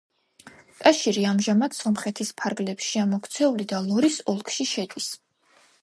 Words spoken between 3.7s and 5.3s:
და ლორის ოლქში შედის.